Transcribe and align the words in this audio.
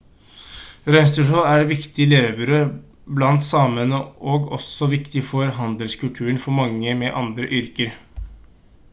reinsdyrhold 0.93 1.49
er 1.49 1.63
et 1.65 1.67
viktig 1.71 2.05
levebrød 2.13 2.71
blant 3.19 3.45
samene 3.47 3.99
og 4.35 4.47
også 4.57 4.87
viktig 4.93 5.23
for 5.27 5.51
handelskulturen 5.59 6.41
for 6.47 6.57
mange 6.63 6.95
med 7.03 7.13
andre 7.21 7.51
yrker 7.59 7.93